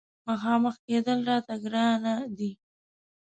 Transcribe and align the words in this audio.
مخامخ 0.27 0.75
کېدل 0.87 1.19
راته 1.29 1.53
ګرانه 1.63 2.13
دي. 2.37 2.51